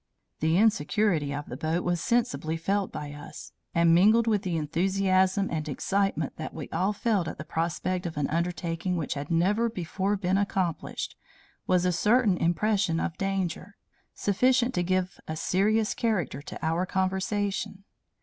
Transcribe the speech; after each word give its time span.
The 0.39 0.57
insecurity 0.57 1.31
of 1.31 1.45
the 1.45 1.55
boat 1.55 1.83
was 1.83 2.01
sensibly 2.01 2.57
felt 2.57 2.91
by 2.91 3.11
us; 3.13 3.51
and 3.75 3.93
mingled 3.93 4.25
with 4.25 4.41
the 4.41 4.57
enthusiasm 4.57 5.47
and 5.51 5.69
excitement 5.69 6.37
that 6.37 6.55
we 6.55 6.69
all 6.69 6.91
felt 6.91 7.27
at 7.27 7.37
the 7.37 7.43
prospect 7.43 8.07
of 8.07 8.17
an 8.17 8.27
undertaking 8.31 8.97
which 8.97 9.13
had 9.13 9.29
never 9.29 9.69
before 9.69 10.17
been 10.17 10.39
accomplished 10.39 11.15
was 11.67 11.85
a 11.85 11.91
certain 11.91 12.35
impression 12.37 12.99
of 12.99 13.15
danger, 13.19 13.77
sufficient 14.15 14.73
to 14.73 14.81
give 14.81 15.19
a 15.27 15.35
serious 15.35 15.93
character 15.93 16.41
to 16.41 16.57
our 16.65 16.87
conversation. 16.87 17.83